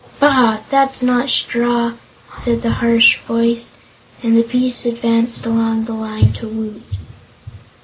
[0.19, 0.61] "Bah!
[0.71, 1.93] that's not straw,"
[2.33, 3.73] said the harsh voice,
[4.23, 6.81] and the beast advanced along the line to Woot.